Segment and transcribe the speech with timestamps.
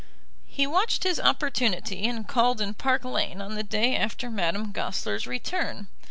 [0.47, 5.27] He watched his opportunity, and called in Park Lane on the day after Madame Goesler's
[5.27, 5.89] return.